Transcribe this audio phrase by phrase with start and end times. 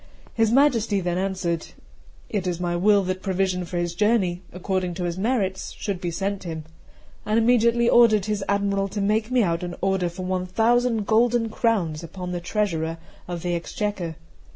[0.33, 5.15] His Majesty then answered:'It is my will that provision for his journey, according to his
[5.15, 6.63] merits, should be sent him;'
[7.23, 11.49] and immediately ordered his Admiral to make me out an order for one thousand golden
[11.49, 14.15] crowns upon the treasurer of the Exchequer.